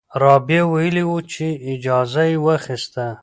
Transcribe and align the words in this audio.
رابعه 0.21 0.63
ویلي 0.73 1.03
وو 1.07 1.19
چې 1.31 1.45
اجازه 1.73 2.23
یې 2.29 2.37
واخیسته. 2.45 3.05